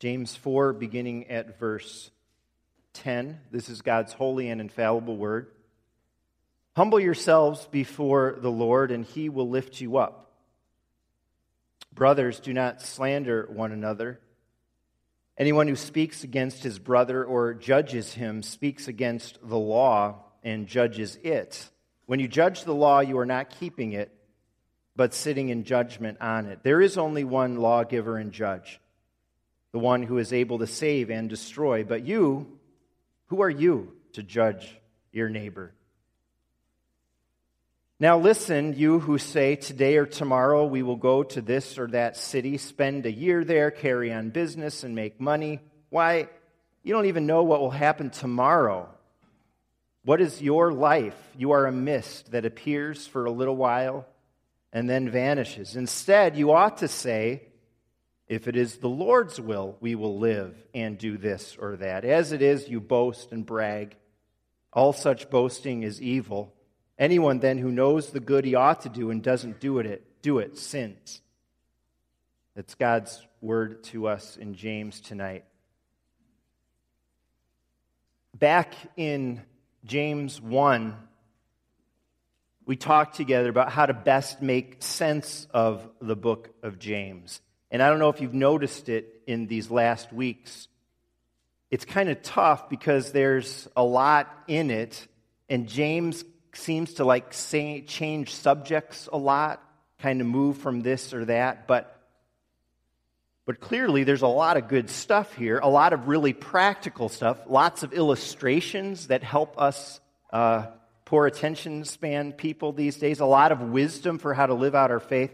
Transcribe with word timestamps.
James 0.00 0.36
4, 0.36 0.74
beginning 0.74 1.28
at 1.28 1.58
verse 1.58 2.12
10. 2.92 3.40
This 3.50 3.68
is 3.68 3.82
God's 3.82 4.12
holy 4.12 4.48
and 4.48 4.60
infallible 4.60 5.16
word. 5.16 5.48
Humble 6.76 7.00
yourselves 7.00 7.66
before 7.72 8.38
the 8.40 8.50
Lord, 8.50 8.92
and 8.92 9.04
he 9.04 9.28
will 9.28 9.48
lift 9.48 9.80
you 9.80 9.96
up. 9.96 10.30
Brothers, 11.92 12.38
do 12.38 12.52
not 12.52 12.80
slander 12.80 13.48
one 13.52 13.72
another. 13.72 14.20
Anyone 15.36 15.66
who 15.66 15.74
speaks 15.74 16.22
against 16.22 16.62
his 16.62 16.78
brother 16.78 17.24
or 17.24 17.54
judges 17.54 18.14
him 18.14 18.44
speaks 18.44 18.86
against 18.86 19.40
the 19.42 19.58
law 19.58 20.22
and 20.44 20.68
judges 20.68 21.18
it. 21.24 21.68
When 22.06 22.20
you 22.20 22.28
judge 22.28 22.62
the 22.62 22.74
law, 22.74 23.00
you 23.00 23.18
are 23.18 23.26
not 23.26 23.50
keeping 23.58 23.94
it, 23.94 24.16
but 24.94 25.12
sitting 25.12 25.48
in 25.48 25.64
judgment 25.64 26.18
on 26.20 26.46
it. 26.46 26.60
There 26.62 26.80
is 26.80 26.96
only 26.96 27.24
one 27.24 27.56
lawgiver 27.56 28.16
and 28.16 28.30
judge 28.30 28.80
the 29.72 29.78
one 29.78 30.02
who 30.02 30.18
is 30.18 30.32
able 30.32 30.58
to 30.58 30.66
save 30.66 31.10
and 31.10 31.28
destroy. 31.28 31.84
But 31.84 32.06
you, 32.06 32.58
who 33.26 33.42
are 33.42 33.50
you 33.50 33.92
to 34.14 34.22
judge 34.22 34.76
your 35.12 35.28
neighbor? 35.28 35.72
Now 38.00 38.18
listen, 38.18 38.74
you 38.74 39.00
who 39.00 39.18
say, 39.18 39.56
Today 39.56 39.96
or 39.96 40.06
tomorrow 40.06 40.66
we 40.66 40.82
will 40.82 40.96
go 40.96 41.24
to 41.24 41.40
this 41.40 41.78
or 41.78 41.88
that 41.88 42.16
city, 42.16 42.56
spend 42.56 43.06
a 43.06 43.12
year 43.12 43.44
there, 43.44 43.70
carry 43.70 44.12
on 44.12 44.30
business, 44.30 44.84
and 44.84 44.94
make 44.94 45.20
money. 45.20 45.60
Why, 45.90 46.28
you 46.84 46.94
don't 46.94 47.06
even 47.06 47.26
know 47.26 47.42
what 47.42 47.60
will 47.60 47.70
happen 47.70 48.10
tomorrow. 48.10 48.88
What 50.04 50.20
is 50.20 50.40
your 50.40 50.72
life? 50.72 51.16
You 51.36 51.50
are 51.52 51.66
a 51.66 51.72
mist 51.72 52.30
that 52.30 52.44
appears 52.44 53.06
for 53.06 53.24
a 53.24 53.32
little 53.32 53.56
while 53.56 54.06
and 54.72 54.88
then 54.88 55.10
vanishes. 55.10 55.76
Instead, 55.76 56.36
you 56.36 56.52
ought 56.52 56.78
to 56.78 56.88
say, 56.88 57.42
if 58.28 58.46
it 58.46 58.56
is 58.56 58.76
the 58.76 58.88
Lord's 58.88 59.40
will, 59.40 59.76
we 59.80 59.94
will 59.94 60.18
live 60.18 60.54
and 60.74 60.98
do 60.98 61.16
this 61.16 61.56
or 61.58 61.76
that. 61.76 62.04
As 62.04 62.32
it 62.32 62.42
is, 62.42 62.68
you 62.68 62.78
boast 62.78 63.32
and 63.32 63.46
brag. 63.46 63.96
All 64.72 64.92
such 64.92 65.30
boasting 65.30 65.82
is 65.82 66.02
evil. 66.02 66.52
Anyone 66.98 67.38
then 67.38 67.56
who 67.56 67.70
knows 67.70 68.10
the 68.10 68.20
good 68.20 68.44
he 68.44 68.54
ought 68.54 68.82
to 68.82 68.90
do 68.90 69.10
and 69.10 69.22
doesn't 69.22 69.60
do 69.60 69.78
it, 69.78 70.20
do 70.20 70.40
it 70.40 70.58
sins. 70.58 71.22
That's 72.54 72.74
God's 72.74 73.26
word 73.40 73.84
to 73.84 74.08
us 74.08 74.36
in 74.36 74.54
James 74.54 75.00
tonight. 75.00 75.44
Back 78.36 78.74
in 78.96 79.40
James 79.84 80.40
1, 80.40 80.94
we 82.66 82.76
talked 82.76 83.16
together 83.16 83.48
about 83.48 83.72
how 83.72 83.86
to 83.86 83.94
best 83.94 84.42
make 84.42 84.82
sense 84.82 85.46
of 85.54 85.88
the 86.00 86.16
book 86.16 86.50
of 86.62 86.78
James. 86.78 87.40
And 87.70 87.82
I 87.82 87.90
don't 87.90 87.98
know 87.98 88.08
if 88.08 88.20
you've 88.20 88.34
noticed 88.34 88.88
it 88.88 89.22
in 89.26 89.46
these 89.46 89.70
last 89.70 90.12
weeks. 90.12 90.68
It's 91.70 91.84
kind 91.84 92.08
of 92.08 92.22
tough 92.22 92.70
because 92.70 93.12
there's 93.12 93.68
a 93.76 93.84
lot 93.84 94.28
in 94.48 94.70
it, 94.70 95.06
and 95.50 95.68
James 95.68 96.24
seems 96.54 96.94
to 96.94 97.04
like 97.04 97.34
say, 97.34 97.82
change 97.82 98.34
subjects 98.34 99.08
a 99.12 99.18
lot, 99.18 99.62
kind 99.98 100.20
of 100.20 100.26
move 100.26 100.58
from 100.58 100.80
this 100.80 101.12
or 101.12 101.26
that. 101.26 101.66
But, 101.66 101.94
but 103.44 103.60
clearly, 103.60 104.04
there's 104.04 104.22
a 104.22 104.28
lot 104.28 104.56
of 104.56 104.68
good 104.68 104.88
stuff 104.88 105.34
here, 105.34 105.58
a 105.58 105.68
lot 105.68 105.92
of 105.92 106.08
really 106.08 106.32
practical 106.32 107.10
stuff, 107.10 107.38
lots 107.46 107.82
of 107.82 107.92
illustrations 107.92 109.08
that 109.08 109.22
help 109.22 109.60
us 109.60 110.00
uh, 110.32 110.66
poor 111.04 111.26
attention 111.26 111.84
span 111.84 112.32
people 112.32 112.72
these 112.72 112.96
days, 112.96 113.20
a 113.20 113.26
lot 113.26 113.52
of 113.52 113.60
wisdom 113.60 114.18
for 114.18 114.34
how 114.34 114.46
to 114.46 114.54
live 114.54 114.74
out 114.74 114.90
our 114.90 115.00
faith. 115.00 115.32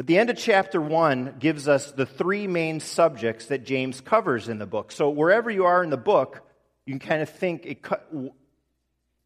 But 0.00 0.06
the 0.06 0.16
end 0.16 0.30
of 0.30 0.38
chapter 0.38 0.80
1 0.80 1.34
gives 1.40 1.68
us 1.68 1.92
the 1.92 2.06
three 2.06 2.46
main 2.46 2.80
subjects 2.80 3.44
that 3.48 3.66
James 3.66 4.00
covers 4.00 4.48
in 4.48 4.58
the 4.58 4.64
book. 4.64 4.92
So 4.92 5.10
wherever 5.10 5.50
you 5.50 5.66
are 5.66 5.84
in 5.84 5.90
the 5.90 5.98
book, 5.98 6.40
you 6.86 6.98
can 6.98 7.06
kind 7.06 7.20
of 7.20 7.28
think 7.28 7.66
it, 7.66 7.84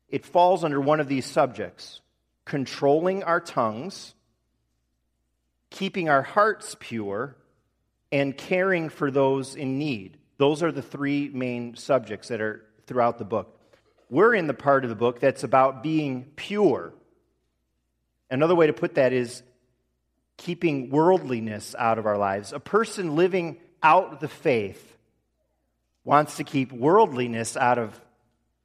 it 0.08 0.26
falls 0.26 0.64
under 0.64 0.80
one 0.80 0.98
of 0.98 1.06
these 1.06 1.26
subjects 1.26 2.00
controlling 2.44 3.22
our 3.22 3.38
tongues, 3.40 4.16
keeping 5.70 6.08
our 6.08 6.22
hearts 6.22 6.74
pure, 6.80 7.36
and 8.10 8.36
caring 8.36 8.88
for 8.88 9.12
those 9.12 9.54
in 9.54 9.78
need. 9.78 10.18
Those 10.38 10.60
are 10.64 10.72
the 10.72 10.82
three 10.82 11.28
main 11.28 11.76
subjects 11.76 12.26
that 12.30 12.40
are 12.40 12.64
throughout 12.88 13.18
the 13.18 13.24
book. 13.24 13.60
We're 14.10 14.34
in 14.34 14.48
the 14.48 14.54
part 14.54 14.82
of 14.82 14.90
the 14.90 14.96
book 14.96 15.20
that's 15.20 15.44
about 15.44 15.84
being 15.84 16.32
pure. 16.34 16.92
Another 18.28 18.56
way 18.56 18.66
to 18.66 18.72
put 18.72 18.96
that 18.96 19.12
is 19.12 19.44
keeping 20.36 20.90
worldliness 20.90 21.74
out 21.78 21.98
of 21.98 22.06
our 22.06 22.18
lives. 22.18 22.52
A 22.52 22.60
person 22.60 23.16
living 23.16 23.58
out 23.82 24.20
the 24.20 24.28
faith 24.28 24.96
wants 26.04 26.36
to 26.36 26.44
keep 26.44 26.72
worldliness 26.72 27.56
out 27.56 27.78
of 27.78 27.98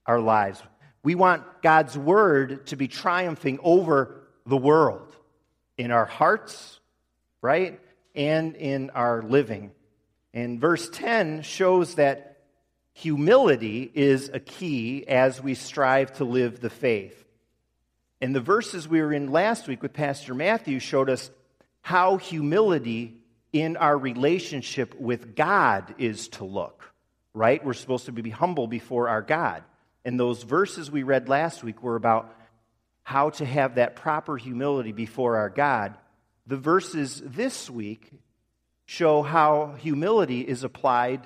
our 0.05 0.19
lives. 0.19 0.61
We 1.03 1.15
want 1.15 1.61
God's 1.61 1.97
word 1.97 2.67
to 2.67 2.75
be 2.75 2.87
triumphing 2.87 3.59
over 3.63 4.23
the 4.45 4.57
world 4.57 5.15
in 5.77 5.91
our 5.91 6.05
hearts, 6.05 6.79
right? 7.41 7.79
And 8.15 8.55
in 8.55 8.89
our 8.89 9.21
living. 9.21 9.71
And 10.33 10.59
verse 10.59 10.89
10 10.89 11.43
shows 11.43 11.95
that 11.95 12.39
humility 12.93 13.89
is 13.93 14.29
a 14.33 14.39
key 14.39 15.07
as 15.07 15.41
we 15.41 15.55
strive 15.55 16.13
to 16.13 16.25
live 16.25 16.59
the 16.59 16.69
faith. 16.69 17.25
And 18.21 18.35
the 18.35 18.41
verses 18.41 18.87
we 18.87 19.01
were 19.01 19.13
in 19.13 19.31
last 19.31 19.67
week 19.67 19.81
with 19.81 19.93
Pastor 19.93 20.33
Matthew 20.33 20.79
showed 20.79 21.09
us 21.09 21.31
how 21.81 22.17
humility 22.17 23.15
in 23.51 23.77
our 23.77 23.97
relationship 23.97 24.99
with 24.99 25.35
God 25.35 25.95
is 25.97 26.27
to 26.29 26.45
look, 26.45 26.83
right? 27.33 27.63
We're 27.63 27.73
supposed 27.73 28.05
to 28.05 28.11
be 28.11 28.29
humble 28.29 28.67
before 28.67 29.09
our 29.09 29.21
God. 29.21 29.63
And 30.05 30.19
those 30.19 30.43
verses 30.43 30.91
we 30.91 31.03
read 31.03 31.29
last 31.29 31.63
week 31.63 31.81
were 31.81 31.95
about 31.95 32.33
how 33.03 33.31
to 33.31 33.45
have 33.45 33.75
that 33.75 33.95
proper 33.95 34.37
humility 34.37 34.91
before 34.91 35.37
our 35.37 35.49
God. 35.49 35.97
The 36.45 36.57
verses 36.57 37.21
this 37.25 37.69
week 37.69 38.11
show 38.85 39.21
how 39.21 39.75
humility 39.79 40.41
is 40.41 40.63
applied 40.63 41.25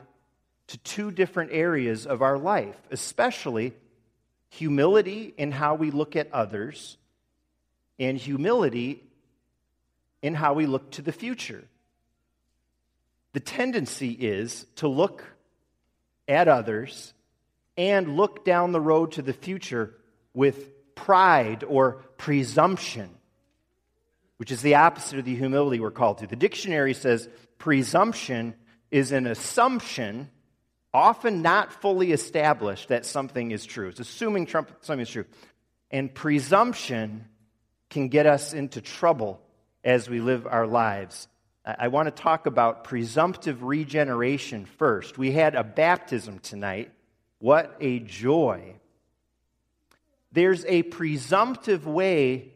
to 0.68 0.78
two 0.80 1.12
different 1.12 1.52
areas 1.52 2.06
of 2.06 2.22
our 2.22 2.38
life, 2.38 2.75
especially 2.90 3.74
humility 4.50 5.34
in 5.38 5.52
how 5.52 5.75
we 5.75 5.91
look 5.91 6.16
at 6.16 6.31
others 6.31 6.97
and 8.00 8.18
humility 8.18 9.03
in 10.23 10.34
how 10.34 10.53
we 10.53 10.66
look 10.66 10.89
to 10.91 11.03
the 11.03 11.11
future. 11.11 11.66
The 13.34 13.41
tendency 13.41 14.11
is 14.11 14.66
to 14.78 14.88
look 14.88 15.23
at 16.28 16.47
others 16.47 17.13
and 17.78 18.16
look 18.16 18.45
down 18.45 18.72
the 18.72 18.81
road 18.81 19.11
to 19.13 19.22
the 19.22 19.34
future 19.34 19.95
with 20.34 20.95
pride 20.95 21.63
or 21.67 22.03
presumption, 22.17 23.09
which 24.38 24.51
is 24.51 24.61
the 24.61 24.75
opposite 24.75 25.19
of 25.19 25.25
the 25.25 25.35
humility 25.35 25.79
we're 25.79 25.91
called 25.91 26.19
to. 26.19 26.28
The 26.28 26.35
dictionary 26.35 26.94
says 26.94 27.28
presumption 27.57 28.55
is 28.91 29.11
an 29.11 29.28
assumption, 29.28 30.29
often 30.94 31.41
not 31.41 31.81
fully 31.81 32.13
established, 32.13 32.90
that 32.90 33.05
something 33.05 33.51
is 33.51 33.66
true. 33.66 33.90
It's 33.90 34.00
assuming 34.00 34.45
Trump, 34.45 34.72
something 34.81 35.01
is 35.01 35.09
true. 35.09 35.25
And 35.91 36.13
presumption 36.13 37.25
can 37.90 38.07
get 38.07 38.25
us 38.25 38.53
into 38.53 38.79
trouble 38.79 39.41
as 39.84 40.10
we 40.10 40.20
live 40.20 40.48
our 40.48 40.68
lives. 40.68 41.28
I 41.66 41.88
want 41.88 42.08
to 42.08 42.24
talk 42.24 42.46
about 42.46 42.84
presumptive 42.84 43.64
regeneration 43.64 44.66
first. 44.66 45.18
We 45.18 45.32
had 45.32 45.56
a 45.56 45.64
baptism 45.64 46.40
tonight. 46.40 46.92
What 47.40 47.76
a 47.80 48.00
joy. 48.00 48.76
There's 50.32 50.66
a 50.66 50.84
presumptive 50.84 51.88
way 51.88 52.54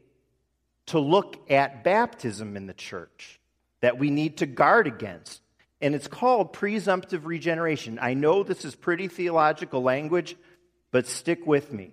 to 0.88 1.00
look 1.00 1.50
at 1.50 1.84
baptism 1.84 2.58
in 2.58 2.66
the 2.66 2.74
church 2.74 3.40
that 3.82 3.98
we 3.98 4.10
need 4.10 4.38
to 4.38 4.46
guard 4.46 4.88
against. 4.88 5.42
And 5.80 5.94
it's 5.94 6.08
called 6.08 6.54
presumptive 6.54 7.26
regeneration. 7.26 8.00
I 8.02 8.14
know 8.14 8.44
this 8.44 8.66
is 8.66 8.76
pretty 8.76 9.08
theological 9.08 9.84
language, 9.84 10.36
but 10.92 11.08
stick 11.08 11.46
with 11.46 11.72
me. 11.72 11.92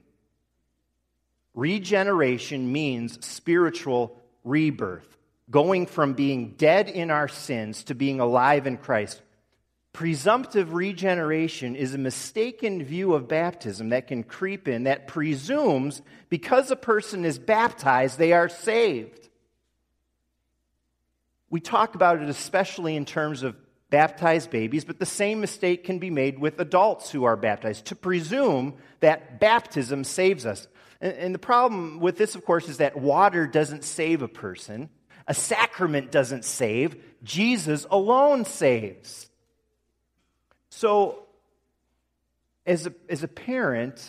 Regeneration 1.54 2.72
means 2.72 3.24
spiritual 3.24 4.18
rebirth 4.42 5.14
going 5.50 5.86
from 5.86 6.14
being 6.14 6.54
dead 6.56 6.88
in 6.88 7.10
our 7.10 7.28
sins 7.28 7.84
to 7.84 7.94
being 7.94 8.20
alive 8.20 8.66
in 8.66 8.76
Christ. 8.76 9.20
Presumptive 9.92 10.74
regeneration 10.74 11.76
is 11.76 11.94
a 11.94 11.98
mistaken 11.98 12.82
view 12.82 13.14
of 13.14 13.28
baptism 13.28 13.90
that 13.90 14.08
can 14.08 14.24
creep 14.24 14.66
in 14.66 14.84
that 14.84 15.06
presumes 15.06 16.02
because 16.28 16.70
a 16.70 16.76
person 16.76 17.24
is 17.24 17.38
baptized, 17.38 18.18
they 18.18 18.32
are 18.32 18.48
saved. 18.48 19.28
We 21.50 21.60
talk 21.60 21.94
about 21.94 22.20
it 22.20 22.28
especially 22.28 22.96
in 22.96 23.04
terms 23.04 23.44
of 23.44 23.54
baptized 23.90 24.50
babies, 24.50 24.84
but 24.84 24.98
the 24.98 25.06
same 25.06 25.40
mistake 25.40 25.84
can 25.84 26.00
be 26.00 26.10
made 26.10 26.40
with 26.40 26.58
adults 26.58 27.12
who 27.12 27.22
are 27.22 27.36
baptized 27.36 27.84
to 27.84 27.94
presume 27.94 28.74
that 28.98 29.38
baptism 29.38 30.02
saves 30.02 30.46
us. 30.46 30.66
And, 31.00 31.32
the 31.32 31.38
problem 31.38 32.00
with 32.00 32.16
this, 32.16 32.34
of 32.34 32.44
course, 32.44 32.68
is 32.68 32.78
that 32.78 32.96
water 32.96 33.46
doesn't 33.46 33.84
save 33.84 34.22
a 34.22 34.28
person. 34.28 34.88
A 35.26 35.34
sacrament 35.34 36.10
doesn't 36.10 36.44
save, 36.44 37.02
Jesus 37.22 37.86
alone 37.90 38.44
saves. 38.44 39.28
So, 40.70 41.20
as 42.66 42.86
a, 42.86 42.94
as 43.08 43.22
a 43.22 43.28
parent, 43.28 44.06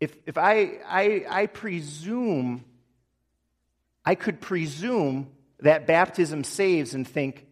if, 0.00 0.16
if 0.26 0.38
I, 0.38 0.78
I, 0.86 1.24
I 1.28 1.46
presume, 1.46 2.64
I 4.04 4.14
could 4.14 4.40
presume 4.40 5.28
that 5.60 5.86
baptism 5.86 6.44
saves 6.44 6.94
and 6.94 7.06
think, 7.06 7.46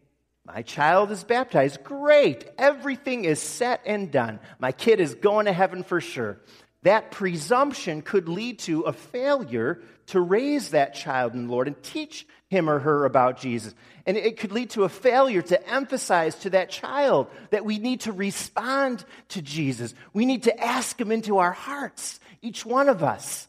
my 0.45 0.63
child 0.63 1.11
is 1.11 1.25
baptized. 1.25 1.83
Great. 1.83 2.49
Everything 2.57 3.25
is 3.25 3.43
set 3.43 3.81
and 3.85 4.13
done. 4.13 4.39
My 4.61 4.71
kid 4.71 5.01
is 5.01 5.17
going 5.17 5.47
to 5.47 5.53
heaven 5.53 5.83
for 5.83 6.01
sure. 6.01 6.41
That 6.83 7.11
presumption 7.11 8.01
could 8.01 8.29
lead 8.29 8.61
to 8.61 8.83
a 8.83 8.93
failure 8.93 9.81
to 10.07 10.21
raise 10.21 10.71
that 10.71 10.95
child 10.95 11.35
in 11.35 11.47
the 11.47 11.53
Lord 11.53 11.67
and 11.67 11.83
teach 11.83 12.27
him 12.49 12.71
or 12.71 12.79
her 12.79 13.05
about 13.05 13.39
Jesus. 13.39 13.75
And 14.07 14.17
it 14.17 14.39
could 14.39 14.53
lead 14.53 14.71
to 14.71 14.85
a 14.85 14.89
failure 14.89 15.43
to 15.43 15.69
emphasize 15.69 16.37
to 16.37 16.51
that 16.51 16.71
child 16.71 17.29
that 17.51 17.65
we 17.65 17.79
need 17.79 18.03
to 18.03 18.13
respond 18.13 19.05
to 19.31 19.43
Jesus. 19.43 19.95
We 20.13 20.27
need 20.27 20.45
to 20.45 20.61
ask 20.61 21.01
him 21.01 21.11
into 21.11 21.39
our 21.39 21.53
hearts, 21.53 22.21
each 22.41 22.65
one 22.65 22.89
of 22.89 23.03
us. 23.03 23.49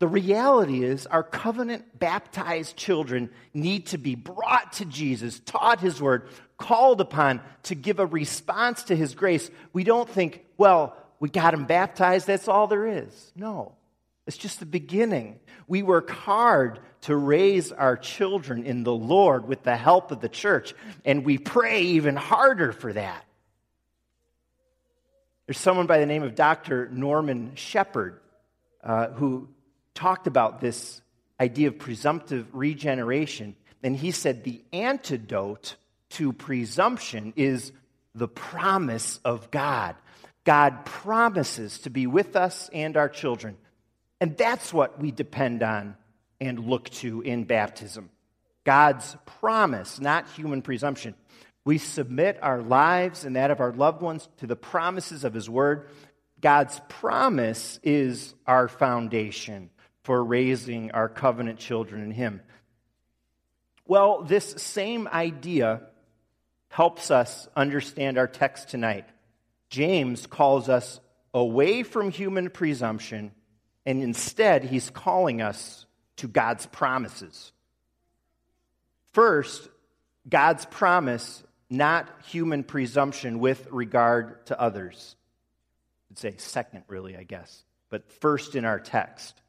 The 0.00 0.08
reality 0.08 0.84
is, 0.84 1.06
our 1.06 1.24
covenant 1.24 1.98
baptized 1.98 2.76
children 2.76 3.30
need 3.52 3.86
to 3.86 3.98
be 3.98 4.14
brought 4.14 4.74
to 4.74 4.84
Jesus, 4.84 5.40
taught 5.40 5.80
his 5.80 6.00
word, 6.00 6.28
called 6.56 7.00
upon 7.00 7.40
to 7.64 7.74
give 7.74 7.98
a 7.98 8.06
response 8.06 8.84
to 8.84 8.96
his 8.96 9.14
grace. 9.14 9.50
We 9.72 9.82
don't 9.82 10.08
think, 10.08 10.44
well, 10.56 10.96
we 11.18 11.30
got 11.30 11.52
him 11.54 11.64
baptized, 11.64 12.28
that's 12.28 12.46
all 12.46 12.68
there 12.68 12.86
is. 12.86 13.32
No, 13.34 13.74
it's 14.28 14.36
just 14.36 14.60
the 14.60 14.66
beginning. 14.66 15.40
We 15.66 15.82
work 15.82 16.10
hard 16.10 16.80
to 17.02 17.16
raise 17.16 17.72
our 17.72 17.96
children 17.96 18.64
in 18.64 18.84
the 18.84 18.92
Lord 18.92 19.48
with 19.48 19.62
the 19.62 19.74
help 19.74 20.10
of 20.10 20.20
the 20.20 20.28
church, 20.28 20.74
and 21.06 21.24
we 21.24 21.38
pray 21.38 21.82
even 21.82 22.14
harder 22.14 22.72
for 22.72 22.92
that. 22.92 23.24
There's 25.46 25.58
someone 25.58 25.86
by 25.86 25.98
the 25.98 26.04
name 26.04 26.22
of 26.22 26.34
Dr. 26.34 26.90
Norman 26.90 27.52
Shepherd 27.54 28.20
uh, 28.84 29.08
who 29.12 29.48
talked 29.94 30.26
about 30.26 30.60
this 30.60 31.00
idea 31.40 31.68
of 31.68 31.78
presumptive 31.78 32.48
regeneration, 32.52 33.56
and 33.82 33.96
he 33.96 34.10
said 34.10 34.44
the 34.44 34.62
antidote 34.74 35.76
to 36.10 36.34
presumption 36.34 37.32
is 37.34 37.72
the 38.14 38.28
promise 38.28 39.20
of 39.24 39.50
God. 39.50 39.96
God 40.44 40.84
promises 40.84 41.78
to 41.80 41.90
be 41.90 42.06
with 42.06 42.36
us 42.36 42.68
and 42.74 42.94
our 42.98 43.08
children. 43.08 43.56
And 44.20 44.36
that's 44.36 44.72
what 44.72 45.00
we 45.00 45.10
depend 45.10 45.62
on 45.62 45.96
and 46.40 46.66
look 46.66 46.90
to 46.90 47.20
in 47.22 47.44
baptism 47.44 48.10
God's 48.64 49.16
promise, 49.40 50.00
not 50.00 50.28
human 50.30 50.62
presumption. 50.62 51.14
We 51.64 51.78
submit 51.78 52.38
our 52.42 52.60
lives 52.62 53.24
and 53.24 53.36
that 53.36 53.50
of 53.50 53.60
our 53.60 53.72
loved 53.72 54.02
ones 54.02 54.28
to 54.38 54.46
the 54.46 54.56
promises 54.56 55.24
of 55.24 55.34
His 55.34 55.48
Word. 55.48 55.88
God's 56.40 56.80
promise 56.88 57.80
is 57.82 58.34
our 58.46 58.68
foundation 58.68 59.70
for 60.02 60.22
raising 60.22 60.92
our 60.92 61.08
covenant 61.08 61.58
children 61.58 62.02
in 62.02 62.10
Him. 62.10 62.40
Well, 63.86 64.22
this 64.22 64.54
same 64.58 65.08
idea 65.08 65.82
helps 66.68 67.10
us 67.10 67.48
understand 67.56 68.18
our 68.18 68.28
text 68.28 68.68
tonight. 68.68 69.06
James 69.70 70.26
calls 70.26 70.68
us 70.68 71.00
away 71.34 71.82
from 71.82 72.10
human 72.10 72.50
presumption, 72.50 73.32
and 73.88 74.02
instead, 74.02 74.64
he's 74.64 74.90
calling 74.90 75.40
us 75.40 75.86
to 76.16 76.28
God's 76.28 76.66
promises. 76.66 77.52
First, 79.14 79.66
God's 80.28 80.66
promise, 80.66 81.42
not 81.70 82.06
human 82.26 82.64
presumption 82.64 83.38
with 83.38 83.66
regard 83.70 84.44
to 84.48 84.60
others. 84.60 85.16
I'd 86.10 86.18
say 86.18 86.34
second, 86.36 86.84
really, 86.86 87.16
I 87.16 87.22
guess, 87.22 87.64
but 87.88 88.12
first 88.20 88.56
in 88.56 88.66
our 88.66 88.78
text. 88.78 89.40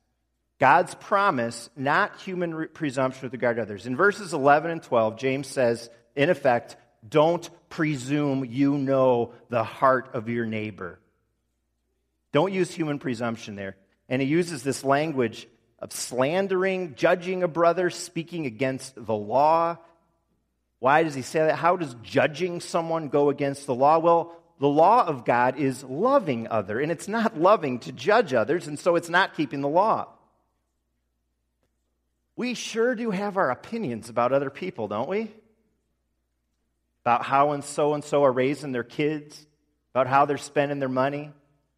God's 0.58 0.96
promise, 0.96 1.70
not 1.76 2.22
human 2.22 2.56
re- 2.56 2.68
presumption 2.68 3.24
with 3.24 3.34
regard 3.34 3.58
to 3.58 3.64
others. 3.64 3.88
In 3.88 3.98
verses 3.98 4.34
11 4.34 4.72
and 4.72 4.82
12, 4.82 5.18
James 5.18 5.48
says, 5.48 5.90
in 6.16 6.30
effect, 6.30 6.78
don't 7.06 7.50
presume 7.68 8.46
you 8.46 8.78
know 8.78 9.34
the 9.50 9.66
heart 9.66 10.12
of 10.14 10.30
your 10.30 10.46
neighbor. 10.46 10.98
Don't 12.32 12.54
use 12.54 12.72
human 12.72 13.00
presumption 13.00 13.58
there. 13.58 13.76
And 14.10 14.22
he 14.22 14.28
uses 14.28 14.64
this 14.64 14.84
language 14.84 15.48
of 15.80 15.94
slandering, 15.94 16.96
judging 16.96 17.44
a 17.44 17.48
brother, 17.48 17.90
speaking 17.90 18.46
against 18.46 18.94
the 18.96 19.16
law. 19.16 19.78
Why 20.80 21.04
does 21.04 21.14
he 21.14 21.22
say 21.22 21.40
that? 21.40 21.56
How 21.56 21.78
does 21.78 21.96
judging 22.04 22.60
someone 22.60 23.10
go 23.10 23.30
against 23.30 23.66
the 23.66 23.76
law? 23.76 24.00
Well, 24.00 24.36
the 24.60 24.68
law 24.68 25.06
of 25.06 25.24
God 25.24 25.58
is 25.58 25.84
loving 25.84 26.48
other, 26.50 26.80
and 26.80 26.92
it's 26.92 27.08
not 27.08 27.40
loving 27.40 27.80
to 27.80 27.94
judge 27.94 28.34
others, 28.34 28.68
and 28.68 28.78
so 28.78 28.96
it's 28.96 29.10
not 29.10 29.36
keeping 29.36 29.62
the 29.62 29.70
law. 29.70 30.10
We 32.36 32.54
sure 32.54 32.96
do 32.96 33.12
have 33.12 33.38
our 33.38 33.52
opinions 33.52 34.10
about 34.10 34.34
other 34.34 34.50
people, 34.50 34.88
don't 34.88 35.10
we? 35.10 35.32
About 37.04 37.24
how 37.24 37.52
and 37.52 37.64
so 37.64 37.94
and 37.94 38.04
so 38.04 38.24
are 38.24 38.32
raising 38.32 38.72
their 38.72 38.84
kids, 38.84 39.46
about 39.94 40.08
how 40.08 40.26
they're 40.26 40.38
spending 40.38 40.80
their 40.80 40.90
money. 40.90 41.32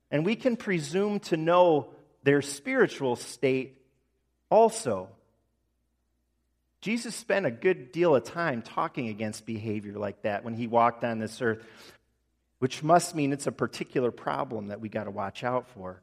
And 0.10 0.26
we 0.26 0.36
can 0.36 0.58
presume 0.58 1.20
to 1.22 1.38
know 1.38 1.94
their 2.24 2.42
spiritual 2.42 3.16
state 3.16 3.78
also, 4.50 5.10
Jesus 6.82 7.16
spent 7.16 7.46
a 7.46 7.52
good 7.52 7.92
deal 7.92 8.16
of 8.16 8.24
time 8.24 8.62
talking 8.62 9.08
against 9.08 9.46
behavior 9.46 9.94
like 9.94 10.24
that 10.24 10.44
when 10.44 10.56
he 10.56 10.68
walked 10.68 11.04
on 11.04 11.20
this 11.20 11.42
earth, 11.42 11.64
which 12.60 12.84
must 12.84 13.16
mean 13.16 13.34
it's 13.34 13.48
a 13.48 13.52
particular 13.52 14.12
problem 14.12 14.68
that 14.68 14.82
we 14.82 14.90
got 14.90 15.06
to 15.06 15.12
watch 15.12 15.44
out 15.44 15.68
for. 15.70 16.02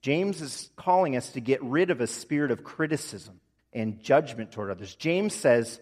James 0.00 0.42
is 0.42 0.70
calling 0.76 1.16
us 1.16 1.32
to 1.32 1.40
get 1.40 1.62
rid 1.62 1.90
of 1.90 2.00
a 2.00 2.06
spirit 2.06 2.50
of 2.50 2.64
criticism 2.64 3.40
and 3.72 4.02
judgment 4.02 4.52
toward 4.52 4.70
others. 4.70 4.94
James 4.96 5.34
says, 5.34 5.80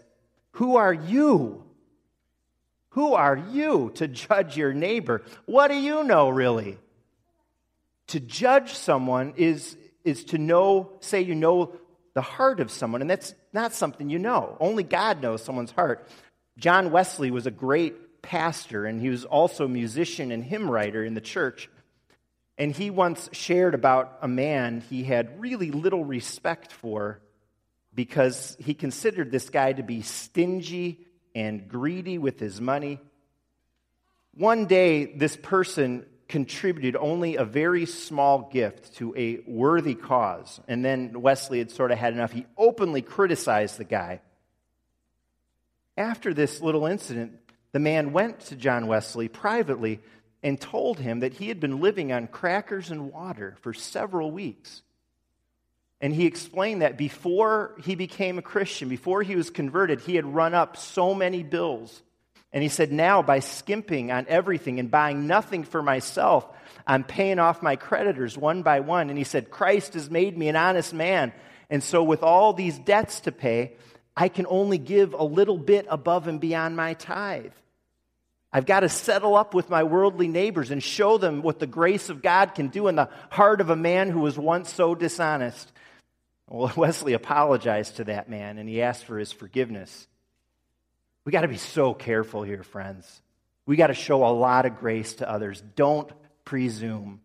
Who 0.53 0.77
are 0.77 0.95
you? 0.95 1.65
Who 2.91 3.15
are 3.15 3.37
you 3.37 3.91
to 3.95 4.07
judge 4.07 4.57
your 4.57 4.75
neighbor? 4.75 5.23
What 5.47 5.69
do 5.69 5.77
you 5.77 6.05
know, 6.05 6.29
really? 6.29 6.79
To 8.09 8.21
judge 8.21 8.75
someone 8.75 9.35
is, 9.37 9.77
is 10.05 10.25
to 10.27 10.39
know, 10.39 10.93
say 11.01 11.21
you 11.23 11.35
know 11.35 11.75
the 12.15 12.23
heart 12.23 12.61
of 12.61 12.71
someone, 12.71 13.01
and 13.01 13.11
that's 13.11 13.35
not 13.53 13.73
something 13.73 14.11
you 14.11 14.19
know. 14.19 14.57
Only 14.61 14.83
God 14.83 15.23
knows 15.23 15.43
someone's 15.43 15.71
heart. 15.71 16.09
John 16.59 16.91
Wesley 16.91 17.31
was 17.31 17.47
a 17.47 17.51
great 17.51 18.23
pastor, 18.23 18.85
and 18.85 19.01
he 19.01 19.09
was 19.09 19.25
also 19.25 19.65
a 19.65 19.69
musician 19.69 20.31
and 20.31 20.45
hymn 20.45 20.71
writer 20.71 21.05
in 21.05 21.15
the 21.15 21.21
church. 21.21 21.71
And 22.59 22.75
he 22.75 22.91
once 22.91 23.31
shared 23.33 23.75
about 23.75 24.19
a 24.23 24.29
man 24.29 24.83
he 24.83 25.05
had 25.05 25.41
really 25.41 25.71
little 25.71 26.05
respect 26.05 26.71
for 26.71 27.21
because 27.95 28.57
he 28.61 28.75
considered 28.75 29.31
this 29.31 29.51
guy 29.51 29.73
to 29.73 29.83
be 29.83 30.03
stingy 30.03 31.07
and 31.35 31.69
greedy 31.69 32.19
with 32.19 32.39
his 32.39 32.61
money. 32.61 33.01
One 34.35 34.67
day, 34.67 35.07
this 35.07 35.37
person 35.37 36.07
contributed 36.33 36.97
only 36.97 37.37
a 37.37 37.45
very 37.45 37.85
small 37.85 38.49
gift 38.51 38.95
to 38.95 39.15
a 39.19 39.41
worthy 39.47 39.95
cause. 39.95 40.63
And 40.67 40.83
then 40.83 41.21
Wesley 41.21 41.59
had 41.59 41.71
sort 41.71 41.93
of 41.93 41.99
had 41.99 42.15
enough. 42.15 42.33
He 42.33 42.47
openly 42.57 43.03
criticized 43.03 43.77
the 43.77 43.85
guy. 43.85 44.23
After 45.95 46.33
this 46.33 46.63
little 46.63 46.87
incident, 46.87 47.39
the 47.73 47.81
man 47.81 48.15
went 48.15 48.41
to 48.47 48.57
John 48.57 48.87
Wesley 48.87 49.29
privately 49.29 50.01
and 50.43 50.59
told 50.59 50.99
him 50.99 51.21
that 51.21 51.35
he 51.35 51.49
had 51.49 51.61
been 51.61 51.83
living 51.83 52.13
on 52.13 52.29
crackers 52.29 52.91
and 52.91 53.13
water 53.13 53.59
for 53.61 53.75
several 53.75 54.31
weeks. 54.31 54.81
And 56.01 56.15
he 56.15 56.25
explained 56.25 56.81
that 56.81 56.97
before 56.97 57.75
he 57.85 57.95
became 57.95 58.39
a 58.39 58.43
Christian, 58.43 58.89
before 58.89 59.23
he 59.23 59.37
was 59.37 59.51
converted, 59.51 60.01
he 60.01 60.17
had 60.17 60.25
run 60.25 60.55
up 60.55 60.79
so 60.79 61.15
many 61.15 61.43
bills 61.43 62.03
and 62.53 62.63
he 62.63 62.69
said, 62.69 62.93
Now, 62.93 63.23
by 63.23 63.39
skimping 63.39 64.11
on 64.13 64.27
everything 64.29 64.79
and 64.79 64.91
buying 64.91 65.27
nothing 65.27 65.65
for 65.65 65.83
myself, 65.83 66.47
I'm 66.87 67.05
paying 67.05 67.39
off 67.39 67.63
my 67.63 67.77
creditors 67.77 68.37
one 68.37 68.63
by 68.63 68.81
one. 68.81 69.09
And 69.09 69.19
he 69.19 69.25
said, 69.25 69.51
Christ 69.51 69.95
has 69.95 70.11
made 70.11 70.37
me 70.37 70.49
an 70.49 70.57
honest 70.57 70.93
man. 70.93 71.33
And 71.71 71.83
so, 71.83 72.03
with 72.03 72.23
all 72.23 72.53
these 72.53 72.79
debts 72.79 73.21
to 73.21 73.33
pay, 73.33 73.77
I 74.17 74.29
can 74.29 74.47
only 74.49 74.79
give 74.79 75.15
a 75.15 75.25
little 75.25 75.57
bit 75.57 75.87
above 75.89 76.29
and 76.29 76.41
beyond 76.41 76.77
my 76.77 76.95
tithe. 76.95 77.53
I've 78.53 78.67
got 78.67 78.81
to 78.81 78.91
settle 78.91 79.35
up 79.35 79.55
with 79.55 79.71
my 79.71 79.83
worldly 79.85 80.29
neighbors 80.29 80.71
and 80.71 80.83
show 80.83 81.17
them 81.17 81.41
what 81.41 81.59
the 81.59 81.67
grace 81.67 82.11
of 82.11 82.21
God 82.21 82.55
can 82.55 82.69
do 82.69 82.89
in 82.89 82.97
the 82.97 83.09
heart 83.31 83.63
of 83.63 83.71
a 83.71 83.77
man 83.77 84.11
who 84.11 84.21
was 84.21 84.39
once 84.39 84.71
so 84.71 84.95
dishonest. 84.95 85.73
Well, 86.49 86.71
Wesley 86.77 87.15
apologized 87.15 87.97
to 87.97 88.05
that 88.05 88.29
man 88.29 88.59
and 88.59 88.69
he 88.69 88.83
asked 88.83 89.07
for 89.07 89.19
his 89.19 89.33
forgiveness. 89.33 90.07
We 91.25 91.33
got 91.33 91.43
to 91.43 91.49
be 91.49 91.57
so 91.57 91.95
careful 91.95 92.43
here, 92.43 92.63
friends. 92.63 93.23
We 93.67 93.77
got 93.77 93.89
to 93.89 93.95
show 93.95 94.27
a 94.27 94.33
lot 94.33 94.67
of 94.67 94.79
grace 94.79 95.15
to 95.15 95.31
others. 95.31 95.63
Don't 95.77 96.11
presume. 96.45 97.21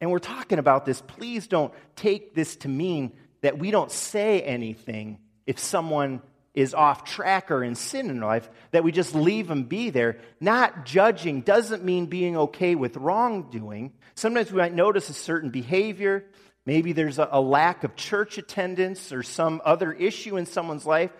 And 0.00 0.10
we're 0.10 0.20
talking 0.20 0.58
about 0.58 0.86
this. 0.86 1.00
Please 1.00 1.48
don't 1.48 1.74
take 1.96 2.34
this 2.34 2.56
to 2.56 2.68
mean 2.68 3.12
that 3.40 3.58
we 3.58 3.70
don't 3.70 3.90
say 3.90 4.40
anything 4.42 5.18
if 5.46 5.58
someone 5.58 6.22
is 6.54 6.74
off 6.74 7.04
track 7.04 7.50
or 7.50 7.62
in 7.62 7.74
sin 7.74 8.10
in 8.10 8.20
life, 8.20 8.48
that 8.72 8.82
we 8.82 8.90
just 8.90 9.14
leave 9.14 9.46
them 9.46 9.64
be 9.64 9.90
there. 9.90 10.18
Not 10.40 10.84
judging 10.84 11.42
doesn't 11.42 11.84
mean 11.84 12.06
being 12.06 12.36
okay 12.36 12.74
with 12.74 12.96
wrongdoing. 12.96 13.92
Sometimes 14.14 14.50
we 14.50 14.58
might 14.58 14.74
notice 14.74 15.08
a 15.08 15.14
certain 15.14 15.50
behavior. 15.50 16.24
Maybe 16.66 16.92
there's 16.92 17.18
a, 17.18 17.40
lack 17.40 17.84
of 17.84 17.96
church 17.96 18.38
attendance 18.38 19.12
or 19.12 19.22
some 19.22 19.62
other 19.64 19.92
issue 19.92 20.36
in 20.36 20.46
someone's 20.46 20.84
life. 20.84 21.12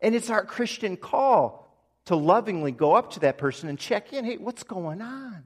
And 0.00 0.14
it's 0.14 0.30
our 0.30 0.44
Christian 0.44 0.96
call 0.96 1.66
to 2.06 2.16
lovingly 2.16 2.72
go 2.72 2.94
up 2.94 3.12
to 3.12 3.20
that 3.20 3.38
person 3.38 3.68
and 3.68 3.78
check 3.78 4.12
in. 4.12 4.24
Hey, 4.24 4.36
what's 4.36 4.62
going 4.62 5.02
on? 5.02 5.44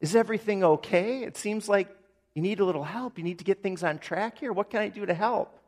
Is 0.00 0.16
everything 0.16 0.64
okay? 0.64 1.22
It 1.22 1.36
seems 1.36 1.68
like 1.68 1.88
you 2.34 2.42
need 2.42 2.60
a 2.60 2.64
little 2.64 2.84
help. 2.84 3.18
You 3.18 3.24
need 3.24 3.38
to 3.38 3.44
get 3.44 3.62
things 3.62 3.82
on 3.82 3.98
track 3.98 4.38
here. 4.38 4.52
What 4.52 4.70
can 4.70 4.80
I 4.80 4.88
do 4.88 5.04
to 5.06 5.14
help? 5.14 5.58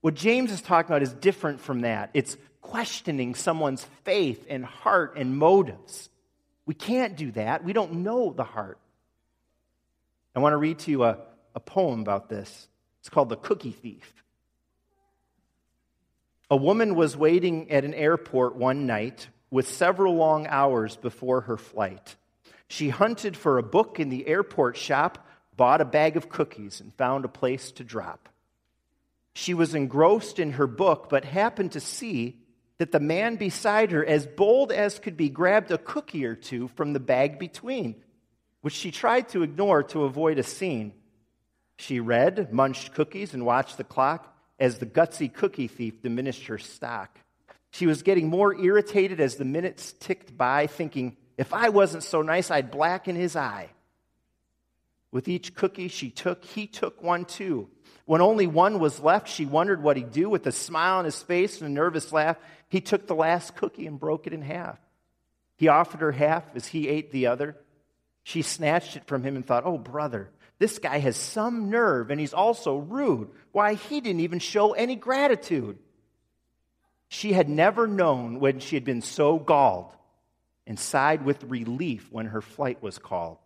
What 0.00 0.14
James 0.14 0.52
is 0.52 0.62
talking 0.62 0.90
about 0.90 1.02
is 1.02 1.12
different 1.12 1.60
from 1.60 1.80
that. 1.80 2.10
It's 2.14 2.36
questioning 2.60 3.34
someone's 3.34 3.84
faith 4.04 4.46
and 4.48 4.64
heart 4.64 5.14
and 5.16 5.36
motives. 5.36 6.08
We 6.66 6.74
can't 6.74 7.16
do 7.16 7.30
that. 7.32 7.64
We 7.64 7.72
don't 7.72 8.02
know 8.02 8.32
the 8.32 8.44
heart. 8.44 8.78
I 10.36 10.40
want 10.40 10.52
to 10.52 10.58
read 10.58 10.78
to 10.80 10.90
you 10.90 11.04
a, 11.04 11.18
a 11.54 11.60
poem 11.60 12.00
about 12.00 12.28
this. 12.28 12.68
It's 13.00 13.08
called 13.08 13.28
The 13.28 13.36
Cookie 13.36 13.72
Thief. 13.72 14.12
A 16.50 16.56
woman 16.56 16.94
was 16.94 17.16
waiting 17.16 17.70
at 17.70 17.84
an 17.84 17.92
airport 17.92 18.56
one 18.56 18.86
night 18.86 19.28
with 19.50 19.68
several 19.68 20.14
long 20.14 20.46
hours 20.46 20.96
before 20.96 21.42
her 21.42 21.58
flight. 21.58 22.16
She 22.68 22.88
hunted 22.88 23.36
for 23.36 23.58
a 23.58 23.62
book 23.62 24.00
in 24.00 24.08
the 24.08 24.26
airport 24.26 24.76
shop, 24.76 25.26
bought 25.56 25.80
a 25.82 25.86
bag 25.86 26.16
of 26.16 26.30
cookies, 26.30 26.80
and 26.80 26.94
found 26.94 27.24
a 27.24 27.28
place 27.28 27.70
to 27.72 27.84
drop. 27.84 28.30
She 29.34 29.52
was 29.52 29.74
engrossed 29.74 30.38
in 30.38 30.52
her 30.52 30.66
book, 30.66 31.08
but 31.10 31.24
happened 31.24 31.72
to 31.72 31.80
see 31.80 32.38
that 32.78 32.92
the 32.92 33.00
man 33.00 33.36
beside 33.36 33.90
her, 33.90 34.04
as 34.04 34.26
bold 34.26 34.72
as 34.72 34.98
could 34.98 35.16
be, 35.16 35.28
grabbed 35.28 35.70
a 35.70 35.78
cookie 35.78 36.24
or 36.24 36.34
two 36.34 36.68
from 36.68 36.92
the 36.92 37.00
bag 37.00 37.38
between, 37.38 37.96
which 38.62 38.74
she 38.74 38.90
tried 38.90 39.28
to 39.30 39.42
ignore 39.42 39.82
to 39.82 40.04
avoid 40.04 40.38
a 40.38 40.42
scene. 40.42 40.92
She 41.76 42.00
read, 42.00 42.52
munched 42.52 42.94
cookies, 42.94 43.34
and 43.34 43.44
watched 43.44 43.76
the 43.76 43.84
clock 43.84 44.34
as 44.58 44.78
the 44.78 44.86
gutsy 44.86 45.32
cookie 45.32 45.68
thief 45.68 46.02
diminished 46.02 46.46
her 46.46 46.58
stock. 46.58 47.18
She 47.70 47.86
was 47.86 48.02
getting 48.02 48.28
more 48.28 48.54
irritated 48.54 49.20
as 49.20 49.36
the 49.36 49.44
minutes 49.44 49.92
ticked 49.92 50.36
by, 50.36 50.66
thinking, 50.66 51.16
if 51.36 51.52
I 51.52 51.68
wasn't 51.68 52.02
so 52.02 52.22
nice, 52.22 52.50
I'd 52.50 52.70
blacken 52.70 53.14
his 53.14 53.36
eye. 53.36 53.70
With 55.10 55.28
each 55.28 55.54
cookie 55.54 55.88
she 55.88 56.10
took, 56.10 56.44
he 56.44 56.66
took 56.66 57.02
one 57.02 57.24
too. 57.24 57.68
When 58.04 58.20
only 58.20 58.46
one 58.46 58.78
was 58.78 59.00
left, 59.00 59.28
she 59.28 59.46
wondered 59.46 59.82
what 59.82 59.96
he'd 59.96 60.12
do. 60.12 60.28
With 60.28 60.46
a 60.46 60.52
smile 60.52 60.98
on 60.98 61.04
his 61.04 61.22
face 61.22 61.60
and 61.60 61.70
a 61.70 61.72
nervous 61.72 62.12
laugh, 62.12 62.36
he 62.68 62.80
took 62.80 63.06
the 63.06 63.14
last 63.14 63.54
cookie 63.54 63.86
and 63.86 64.00
broke 64.00 64.26
it 64.26 64.32
in 64.32 64.42
half. 64.42 64.78
He 65.56 65.68
offered 65.68 66.00
her 66.00 66.12
half 66.12 66.44
as 66.54 66.66
he 66.66 66.88
ate 66.88 67.12
the 67.12 67.26
other. 67.26 67.56
She 68.22 68.42
snatched 68.42 68.96
it 68.96 69.06
from 69.06 69.22
him 69.22 69.36
and 69.36 69.46
thought, 69.46 69.64
Oh, 69.66 69.78
brother, 69.78 70.30
this 70.58 70.78
guy 70.78 70.98
has 70.98 71.16
some 71.16 71.70
nerve 71.70 72.10
and 72.10 72.20
he's 72.20 72.34
also 72.34 72.76
rude. 72.76 73.30
Why, 73.52 73.74
he 73.74 74.00
didn't 74.00 74.20
even 74.20 74.38
show 74.38 74.72
any 74.72 74.96
gratitude. 74.96 75.78
She 77.08 77.32
had 77.32 77.48
never 77.48 77.86
known 77.86 78.40
when 78.40 78.60
she 78.60 78.76
had 78.76 78.84
been 78.84 79.02
so 79.02 79.38
galled 79.38 79.92
and 80.66 80.78
sighed 80.78 81.24
with 81.24 81.44
relief 81.44 82.08
when 82.10 82.26
her 82.26 82.42
flight 82.42 82.82
was 82.82 82.98
called. 82.98 83.38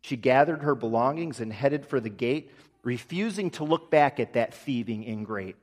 She 0.00 0.16
gathered 0.16 0.62
her 0.62 0.74
belongings 0.74 1.40
and 1.40 1.52
headed 1.52 1.86
for 1.86 2.00
the 2.00 2.08
gate, 2.08 2.50
refusing 2.82 3.50
to 3.50 3.64
look 3.64 3.90
back 3.90 4.18
at 4.18 4.32
that 4.32 4.54
thieving 4.54 5.04
ingrate. 5.04 5.56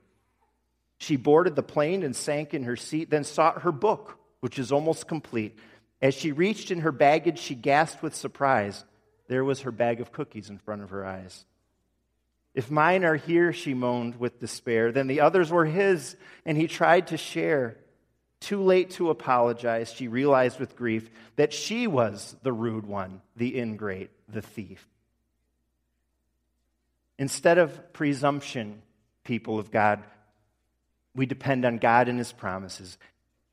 She 0.98 1.16
boarded 1.16 1.56
the 1.56 1.62
plane 1.62 2.02
and 2.02 2.14
sank 2.14 2.54
in 2.54 2.64
her 2.64 2.76
seat, 2.76 3.10
then 3.10 3.24
sought 3.24 3.62
her 3.62 3.72
book, 3.72 4.18
which 4.40 4.58
is 4.58 4.72
almost 4.72 5.08
complete. 5.08 5.58
As 6.00 6.14
she 6.14 6.32
reached 6.32 6.70
in 6.70 6.80
her 6.80 6.92
baggage, 6.92 7.38
she 7.38 7.54
gasped 7.54 8.02
with 8.02 8.14
surprise. 8.14 8.84
There 9.28 9.44
was 9.44 9.60
her 9.60 9.70
bag 9.70 10.00
of 10.00 10.12
cookies 10.12 10.50
in 10.50 10.58
front 10.58 10.82
of 10.82 10.90
her 10.90 11.06
eyes. 11.06 11.44
If 12.54 12.70
mine 12.70 13.04
are 13.04 13.14
here, 13.14 13.52
she 13.52 13.74
moaned 13.74 14.16
with 14.16 14.40
despair, 14.40 14.90
then 14.90 15.06
the 15.06 15.20
others 15.20 15.50
were 15.50 15.66
his, 15.66 16.16
and 16.44 16.56
he 16.56 16.66
tried 16.66 17.08
to 17.08 17.16
share. 17.16 17.76
Too 18.40 18.62
late 18.62 18.90
to 18.90 19.10
apologize, 19.10 19.92
she 19.92 20.08
realized 20.08 20.58
with 20.58 20.76
grief 20.76 21.10
that 21.36 21.52
she 21.52 21.86
was 21.86 22.36
the 22.42 22.52
rude 22.52 22.86
one, 22.86 23.20
the 23.36 23.58
ingrate, 23.58 24.10
the 24.28 24.42
thief. 24.42 24.86
Instead 27.18 27.58
of 27.58 27.92
presumption, 27.92 28.80
people 29.24 29.58
of 29.58 29.70
God, 29.70 30.02
we 31.14 31.26
depend 31.26 31.64
on 31.64 31.78
God 31.78 32.08
and 32.08 32.18
his 32.18 32.32
promises. 32.32 32.96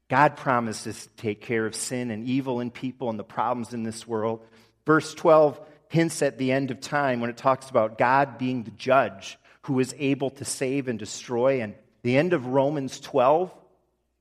God 0.08 0.38
promises 0.38 1.08
to 1.08 1.16
take 1.16 1.42
care 1.42 1.66
of 1.66 1.74
sin 1.74 2.12
and 2.12 2.28
evil 2.28 2.60
in 2.60 2.70
people 2.70 3.10
and 3.10 3.18
the 3.18 3.24
problems 3.24 3.74
in 3.74 3.82
this 3.82 4.08
world. 4.08 4.46
Verse 4.86 5.14
12 5.14 5.60
hints 5.88 6.22
at 6.22 6.38
the 6.38 6.52
end 6.52 6.72
of 6.72 6.80
time 6.80 7.22
when 7.22 7.30
it 7.30 7.38
talks 7.38 7.70
about 7.70 7.98
God 7.98 8.38
being 8.38 8.64
the 8.64 8.72
judge 8.72 9.38
who 9.64 9.80
is 9.80 9.96
able 9.98 10.30
to 10.30 10.46
save 10.46 10.88
and 10.88 11.00
destroy. 11.00 11.62
And 11.62 11.76
the 12.04 12.18
end 12.18 12.34
of 12.34 12.48
Romans 12.48 13.00
12 13.00 13.52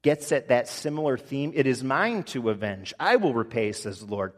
gets 0.03 0.33
at 0.33 0.49
that 0.49 0.69
similar 0.69 1.19
theme. 1.19 1.53
It 1.55 1.67
is 1.67 1.83
mine 1.83 2.23
to 2.25 2.51
avenge. 2.51 2.95
I 2.99 3.17
will 3.17 3.35
repay, 3.35 3.73
says 3.73 4.01
the 4.01 4.07
Lord. 4.07 4.33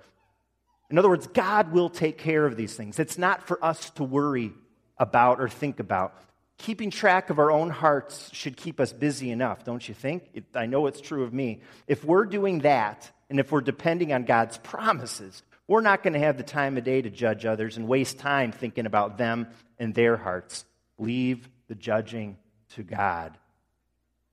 In 0.90 0.98
other 0.98 1.08
words, 1.08 1.26
God 1.26 1.72
will 1.72 1.90
take 1.90 2.18
care 2.18 2.46
of 2.46 2.56
these 2.56 2.74
things. 2.74 2.98
It's 2.98 3.18
not 3.18 3.46
for 3.46 3.62
us 3.64 3.90
to 3.90 4.04
worry 4.04 4.52
about 4.98 5.40
or 5.40 5.48
think 5.48 5.80
about. 5.80 6.16
Keeping 6.58 6.90
track 6.90 7.28
of 7.28 7.38
our 7.38 7.50
own 7.50 7.70
hearts 7.70 8.30
should 8.32 8.56
keep 8.56 8.80
us 8.80 8.92
busy 8.92 9.30
enough, 9.30 9.64
don't 9.64 9.86
you 9.86 9.94
think? 9.94 10.24
It, 10.32 10.44
I 10.54 10.66
know 10.66 10.86
it's 10.86 11.00
true 11.00 11.24
of 11.24 11.34
me. 11.34 11.60
If 11.86 12.04
we're 12.04 12.24
doing 12.24 12.60
that, 12.60 13.10
and 13.28 13.38
if 13.38 13.52
we're 13.52 13.60
depending 13.60 14.12
on 14.12 14.24
God's 14.24 14.56
promises, 14.58 15.42
we're 15.68 15.80
not 15.80 16.02
going 16.02 16.12
to 16.12 16.20
have 16.20 16.36
the 16.36 16.42
time 16.42 16.76
of 16.76 16.84
day 16.84 17.02
to 17.02 17.10
judge 17.10 17.44
others 17.44 17.76
and 17.76 17.88
waste 17.88 18.18
time 18.18 18.52
thinking 18.52 18.86
about 18.86 19.18
them 19.18 19.48
and 19.78 19.94
their 19.94 20.16
hearts. 20.16 20.64
Leave 20.98 21.48
the 21.68 21.74
judging 21.74 22.36
to 22.74 22.82
God. 22.82 23.36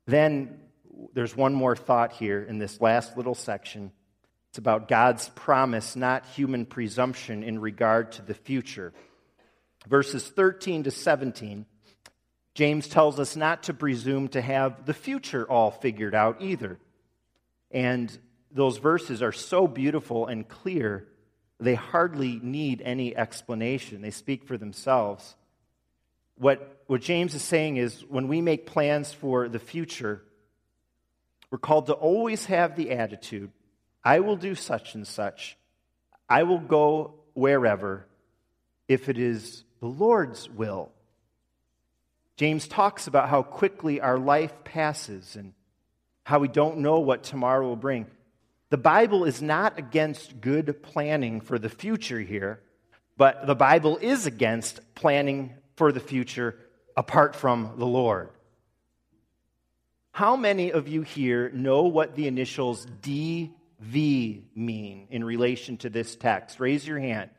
Then 0.05 0.59
there's 1.13 1.35
one 1.35 1.53
more 1.53 1.75
thought 1.75 2.13
here 2.13 2.41
in 2.41 2.59
this 2.59 2.79
last 2.79 3.17
little 3.17 3.35
section. 3.35 3.91
It's 4.49 4.59
about 4.59 4.87
God's 4.87 5.29
promise, 5.29 5.95
not 5.95 6.25
human 6.27 6.65
presumption 6.65 7.43
in 7.43 7.59
regard 7.59 8.11
to 8.13 8.21
the 8.21 8.35
future. 8.35 8.93
Verses 9.87 10.27
13 10.27 10.83
to 10.83 10.91
17, 10.91 11.65
James 12.53 12.87
tells 12.87 13.19
us 13.19 13.35
not 13.35 13.63
to 13.63 13.73
presume 13.73 14.27
to 14.29 14.41
have 14.41 14.85
the 14.85 14.93
future 14.93 15.49
all 15.49 15.71
figured 15.71 16.13
out 16.13 16.41
either. 16.41 16.77
And 17.71 18.15
those 18.51 18.77
verses 18.77 19.23
are 19.23 19.31
so 19.31 19.67
beautiful 19.67 20.27
and 20.27 20.47
clear, 20.47 21.07
they 21.63 21.75
hardly 21.75 22.39
need 22.41 22.81
any 22.81 23.15
explanation. 23.15 24.01
They 24.01 24.11
speak 24.11 24.45
for 24.45 24.57
themselves. 24.57 25.35
What, 26.37 26.83
what 26.87 27.01
James 27.01 27.35
is 27.35 27.41
saying 27.41 27.77
is 27.77 28.03
when 28.07 28.27
we 28.27 28.41
make 28.41 28.65
plans 28.65 29.13
for 29.13 29.47
the 29.47 29.59
future, 29.59 30.23
we're 31.51 31.59
called 31.59 31.87
to 31.87 31.93
always 31.93 32.45
have 32.45 32.75
the 32.75 32.91
attitude 32.91 33.51
I 34.03 34.19
will 34.19 34.35
do 34.35 34.53
such 34.53 34.95
and 34.95 35.07
such. 35.07 35.57
I 36.27 36.43
will 36.43 36.59
go 36.59 37.13
wherever 37.33 38.05
if 38.87 39.07
it 39.07 39.17
is 39.17 39.63
the 39.79 39.87
Lord's 39.87 40.49
will. 40.49 40.91
James 42.35 42.67
talks 42.67 43.07
about 43.07 43.29
how 43.29 43.43
quickly 43.43 44.01
our 44.01 44.17
life 44.17 44.51
passes 44.63 45.35
and 45.35 45.53
how 46.23 46.39
we 46.39 46.47
don't 46.47 46.79
know 46.79 46.99
what 46.99 47.23
tomorrow 47.23 47.65
will 47.65 47.75
bring. 47.75 48.07
The 48.73 48.77
Bible 48.77 49.25
is 49.25 49.39
not 49.39 49.77
against 49.77 50.41
good 50.41 50.81
planning 50.81 51.41
for 51.41 51.59
the 51.59 51.69
future 51.69 52.19
here, 52.19 52.59
but 53.17 53.45
the 53.45 53.53
Bible 53.53 53.97
is 53.97 54.25
against 54.25 54.95
planning 54.95 55.53
for 55.75 55.91
the 55.91 55.99
future 55.99 56.57
apart 56.97 57.35
from 57.35 57.75
the 57.77 57.85
Lord. 57.85 58.29
How 60.11 60.35
many 60.35 60.71
of 60.71 60.87
you 60.87 61.03
here 61.03 61.51
know 61.51 61.83
what 61.83 62.15
the 62.15 62.25
initials 62.25 62.87
DV 63.03 63.51
mean 64.55 65.07
in 65.11 65.23
relation 65.23 65.77
to 65.77 65.91
this 65.91 66.15
text? 66.15 66.59
Raise 66.59 66.87
your 66.87 66.97
hand. 66.97 67.29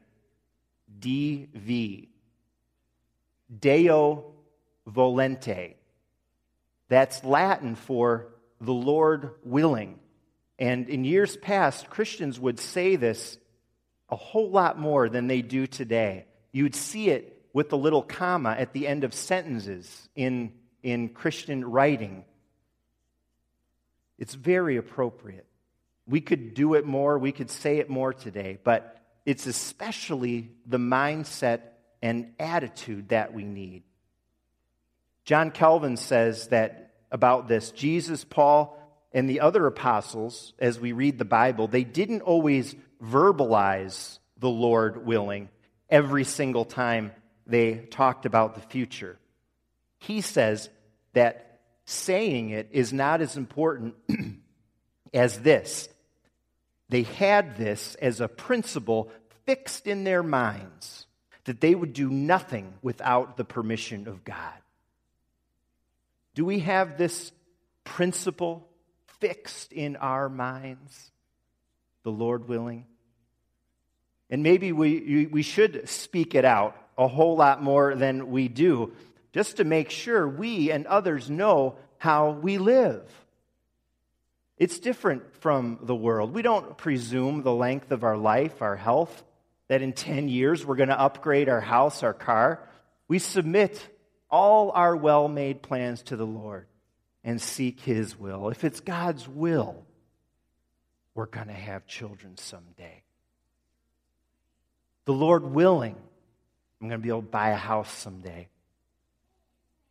DV. 1.01 2.11
Deo 3.59 4.35
volente. 4.89 5.75
That's 6.87 7.25
Latin 7.25 7.75
for 7.75 8.29
the 8.61 8.73
Lord 8.73 9.31
willing. 9.43 9.99
And 10.59 10.89
in 10.89 11.05
years 11.05 11.37
past, 11.37 11.91
Christians 11.91 12.39
would 12.39 12.59
say 12.59 12.97
this 12.97 13.39
a 14.09 14.17
whole 14.17 14.51
lot 14.51 14.79
more 14.79 15.09
than 15.09 15.27
they 15.27 15.43
do 15.43 15.67
today. 15.67 16.27
You'd 16.53 16.75
see 16.75 17.11
it 17.11 17.43
with 17.53 17.71
the 17.71 17.79
little 17.79 18.03
comma 18.03 18.51
at 18.51 18.73
the 18.73 18.87
end 18.87 19.05
of 19.05 19.15
sentences 19.15 20.09
in, 20.15 20.53
in 20.83 21.09
Christian 21.09 21.65
writing. 21.65 22.25
It's 24.19 24.35
very 24.35 24.77
appropriate. 24.77 25.47
We 26.07 26.21
could 26.21 26.55
do 26.55 26.75
it 26.75 26.85
more, 26.85 27.19
we 27.19 27.33
could 27.33 27.51
say 27.51 27.79
it 27.79 27.89
more 27.89 28.13
today, 28.13 28.59
but 28.63 29.01
it's 29.25 29.47
especially 29.47 30.51
the 30.67 30.79
mindset 30.79 31.61
and 32.03 32.33
attitude 32.39 33.09
that 33.09 33.33
we 33.33 33.45
need. 33.45 33.83
John 35.25 35.51
Calvin 35.51 35.97
says 35.97 36.49
that 36.49 36.93
about 37.11 37.49
this. 37.49 37.71
Jesus, 37.71 38.25
Paul, 38.25 38.79
and 39.15 39.31
the 39.31 39.41
other 39.41 39.65
apostles, 39.67 40.53
as 40.59 40.81
we 40.81 40.91
read 40.91 41.19
the 41.19 41.25
Bible, 41.25 41.69
they 41.69 41.85
didn't 41.85 42.23
always 42.23 42.75
verbalize 43.01 44.19
the 44.39 44.51
Lord 44.51 45.07
willing 45.07 45.49
every 45.89 46.25
single 46.25 46.65
time 46.65 47.13
they 47.47 47.77
talked 47.77 48.27
about 48.27 48.57
the 48.57 48.61
future. 48.61 49.17
He 49.99 50.21
says 50.21 50.69
that 51.13 51.61
saying 51.85 52.51
it 52.51 52.71
is 52.73 52.93
not 52.93 53.21
as 53.21 53.37
important 53.37 53.95
as 55.15 55.39
this. 55.39 55.89
They 56.89 57.05
had 57.05 57.57
this 57.57 57.95
as 57.95 58.21
a 58.21 58.29
principle 58.29 59.13
fixed 59.47 59.87
in 59.87 60.03
their 60.03 60.25
minds 60.25 61.07
that 61.45 61.61
they 61.61 61.75
would 61.75 61.93
do 61.93 62.11
nothing 62.11 62.75
without 62.83 63.37
the 63.37 63.45
permission 63.45 64.09
of 64.09 64.25
God. 64.25 64.55
Do 66.35 66.45
we 66.45 66.61
have 66.61 66.99
this 66.99 67.31
principle 67.85 68.67
fixed 69.25 69.73
in 69.73 69.97
our 69.97 70.29
minds? 70.29 71.11
The 72.03 72.11
Lord 72.11 72.47
willing? 72.47 72.85
And 74.29 74.43
maybe 74.43 74.71
we, 74.71 75.27
we 75.33 75.41
should 75.41 75.89
speak 75.89 76.35
it 76.35 76.45
out 76.45 76.77
a 76.99 77.09
whole 77.09 77.35
lot 77.35 77.63
more 77.63 77.95
than 77.95 78.31
we 78.31 78.49
do, 78.49 78.93
just 79.33 79.57
to 79.57 79.65
make 79.65 79.89
sure 79.89 80.29
we 80.29 80.71
and 80.71 80.87
others 80.87 81.31
know 81.31 81.77
how 81.97 82.33
we 82.33 82.59
live. 82.59 83.03
It's 84.59 84.79
different 84.79 85.35
from 85.37 85.79
the 85.81 85.97
world. 85.97 86.35
We 86.35 86.43
don't 86.43 86.77
presume 86.77 87.43
the 87.43 87.55
length 87.55 87.93
of 87.93 88.05
our 88.05 88.19
life, 88.19 88.61
our 88.61 88.77
health, 88.77 89.25
that 89.69 89.81
in 89.81 89.95
10 89.95 90.29
years 90.29 90.67
we're 90.67 90.77
going 90.77 90.91
to 90.91 91.01
upgrade 91.01 91.49
our 91.49 91.63
house, 91.63 92.03
our 92.03 92.13
car. 92.13 92.61
We 93.09 93.19
submit 93.19 93.89
all 94.31 94.71
our 94.71 94.95
well 94.95 95.29
made 95.29 95.63
plans 95.63 96.03
to 96.05 96.17
the 96.17 96.27
Lord 96.27 96.67
and 97.25 97.41
seek 97.41 97.81
His 97.81 98.19
will. 98.19 98.51
If 98.51 98.63
it's 98.65 98.81
God's 98.81 99.27
will, 99.27 99.85
we're 101.15 101.27
going 101.27 101.47
to 101.47 101.53
have 101.53 101.87
children 101.87 102.37
someday. 102.37 103.03
The 105.07 105.13
Lord 105.13 105.45
willing, 105.45 105.97
I'm 106.81 106.89
going 106.89 107.01
to 107.01 107.03
be 107.03 107.09
able 107.09 107.23
to 107.23 107.29
buy 107.29 107.51
a 107.51 107.57
house 107.57 107.91
someday. 107.91 108.49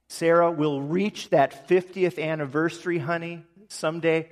Sarah 0.07 0.51
will 0.51 0.81
reach 0.81 1.29
that 1.29 1.67
50th 1.67 2.21
anniversary, 2.21 2.99
honey, 2.99 3.43
someday, 3.67 4.29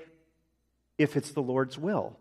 if 0.97 1.17
it's 1.17 1.31
the 1.31 1.41
Lord's 1.41 1.77
will. 1.77 2.15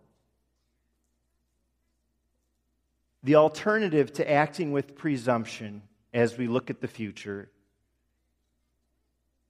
The 3.22 3.34
alternative 3.34 4.14
to 4.14 4.30
acting 4.30 4.72
with 4.72 4.96
presumption 4.96 5.82
as 6.14 6.38
we 6.38 6.46
look 6.46 6.70
at 6.70 6.80
the 6.80 6.88
future 6.88 7.50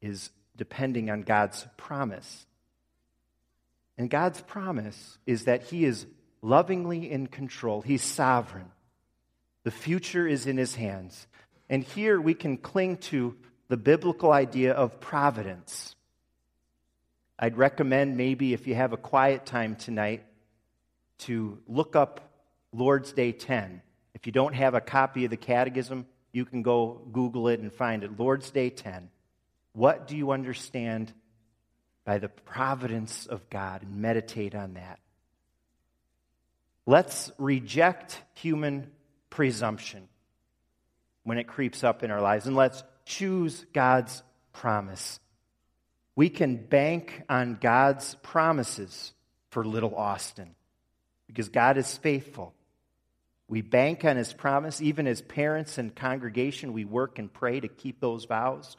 is 0.01 0.31
depending 0.61 1.09
on 1.09 1.23
God's 1.23 1.67
promise. 1.79 2.45
And 3.97 4.11
God's 4.11 4.43
promise 4.43 5.17
is 5.25 5.45
that 5.45 5.63
He 5.63 5.87
is 5.87 6.05
lovingly 6.43 7.11
in 7.11 7.29
control, 7.29 7.81
He's 7.81 8.03
sovereign. 8.03 8.71
The 9.65 9.71
future 9.71 10.29
is 10.29 10.47
in 10.47 10.59
His 10.59 10.75
hands. 10.75 11.27
And 11.71 11.83
here 11.83 12.21
we 12.21 12.35
can 12.35 12.59
cling 12.59 12.99
to 13.09 13.37
the 13.69 13.79
biblical 13.79 14.33
idea 14.33 14.75
of 14.75 15.01
providence. 15.01 15.97
I'd 17.39 17.57
recommend 17.57 18.19
maybe 18.19 18.53
if 18.53 18.67
you 18.67 18.75
have 18.75 18.93
a 18.93 18.99
quiet 18.99 19.47
time 19.47 19.77
tonight 19.77 20.25
to 21.21 21.59
look 21.69 21.97
up 21.97 22.21
Lord's 22.71 23.15
Day 23.15 23.33
10. 23.33 23.81
If 24.13 24.27
you 24.27 24.33
don't 24.33 24.55
have 24.55 24.75
a 24.75 24.83
copy 24.83 25.25
of 25.25 25.31
the 25.31 25.39
Catechism, 25.39 26.05
you 26.33 26.45
can 26.45 26.61
go 26.61 27.01
Google 27.13 27.49
it 27.49 27.61
and 27.61 27.73
find 27.73 28.05
it. 28.05 28.21
Lord's 28.21 28.51
Day 28.51 28.69
10. 28.69 29.09
What 29.73 30.07
do 30.07 30.17
you 30.17 30.33
understand 30.33 31.13
by 32.05 32.19
the 32.19 32.29
providence 32.29 33.27
of 33.27 33.49
God? 33.51 33.83
And 33.83 33.97
meditate 33.97 34.55
on 34.55 34.75
that. 34.75 34.99
Let's 36.87 37.31
reject 37.39 38.21
human 38.35 38.91
presumption 39.29 40.09
when 41.23 41.39
it 41.39 41.47
creeps 41.47 41.85
up 41.85 42.03
in 42.03 42.11
our 42.11 42.21
lives, 42.21 42.47
and 42.47 42.57
let's 42.57 42.83
choose 43.05 43.65
God's 43.73 44.23
promise. 44.53 45.21
We 46.17 46.29
can 46.29 46.57
bank 46.57 47.23
on 47.29 47.59
God's 47.61 48.17
promises 48.23 49.13
for 49.51 49.65
little 49.65 49.95
Austin 49.95 50.55
because 51.27 51.49
God 51.49 51.77
is 51.77 51.97
faithful. 51.99 52.55
We 53.47 53.63
bank 53.63 54.05
on 54.05 54.17
his 54.17 54.33
promise. 54.33 54.81
Even 54.81 55.07
as 55.07 55.23
parents 55.23 55.79
and 55.79 55.95
congregation, 55.95 56.73
we 56.73 56.85
work 56.85 57.19
and 57.19 57.33
pray 57.33 57.61
to 57.61 57.69
keep 57.69 58.01
those 58.01 58.25
vows. 58.25 58.77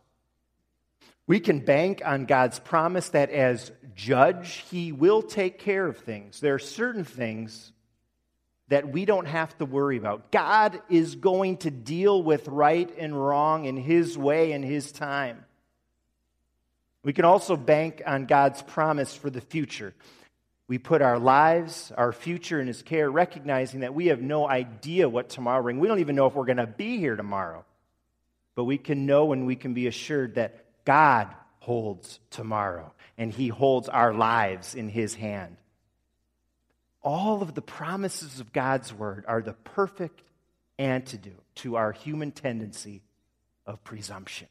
We 1.28 1.40
can 1.40 1.60
bank 1.60 2.02
on 2.04 2.26
God's 2.26 2.60
promise 2.60 3.10
that 3.10 3.30
as 3.30 3.72
judge, 3.96 4.66
he 4.70 4.92
will 4.92 5.22
take 5.22 5.60
care 5.60 5.86
of 5.86 5.98
things. 5.98 6.40
There 6.40 6.56
are 6.56 6.60
certain 6.60 7.06
things 7.06 7.72
that 8.68 8.92
we 8.92 9.06
don't 9.06 9.28
have 9.28 9.58
to 9.58 9.66
worry 9.66 9.98
about. 9.98 10.32
God 10.32 10.82
is 10.90 11.16
going 11.16 11.58
to 11.58 11.72
deal 11.72 12.22
with 12.24 12.48
right 12.48 12.90
and 12.98 13.14
wrong 13.14 13.66
in 13.66 13.78
his 13.78 14.18
way 14.18 14.54
and 14.54 14.64
his 14.64 14.92
time. 14.92 15.46
We 17.04 17.14
can 17.14 17.26
also 17.26 17.56
bank 17.56 18.02
on 18.06 18.26
God's 18.26 18.62
promise 18.62 19.16
for 19.16 19.30
the 19.30 19.42
future. 19.42 19.94
We 20.68 20.78
put 20.78 21.02
our 21.02 21.20
lives, 21.20 21.92
our 21.98 22.14
future 22.14 22.62
in 22.62 22.68
His 22.68 22.82
care, 22.82 23.10
recognizing 23.10 23.82
that 23.82 23.94
we 23.94 24.08
have 24.08 24.22
no 24.22 24.48
idea 24.48 25.10
what 25.10 25.28
tomorrow 25.28 25.62
brings. 25.64 25.80
We 25.82 25.90
don't 25.90 26.00
even 26.00 26.16
know 26.16 26.28
if 26.28 26.34
we're 26.34 26.46
going 26.46 26.58
to 26.58 26.68
be 26.68 26.98
here 26.98 27.16
tomorrow. 27.16 27.66
But 28.56 28.66
we 28.66 28.78
can 28.78 29.06
know 29.06 29.34
and 29.34 29.46
we 29.46 29.56
can 29.56 29.74
be 29.74 29.88
assured 29.88 30.36
that 30.36 30.61
God 30.86 31.28
holds 31.60 32.20
tomorrow 32.30 32.94
and 33.18 33.32
He 33.32 33.48
holds 33.48 33.90
our 33.90 34.14
lives 34.14 34.76
in 34.76 34.90
His 34.90 35.16
hand. 35.16 35.58
All 37.04 37.42
of 37.42 37.56
the 37.56 37.62
promises 37.62 38.40
of 38.40 38.54
God's 38.54 38.94
Word 38.94 39.26
are 39.28 39.42
the 39.42 39.54
perfect 39.54 40.22
antidote 40.78 41.44
to 41.56 41.76
our 41.76 41.92
human 41.92 42.32
tendency 42.32 43.02
of 43.66 43.84
presumption. 43.84 44.48